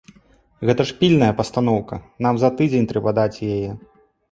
[0.69, 3.71] Гэта ж пільная пастаноўка, нам за тыдзень трэба даць яе.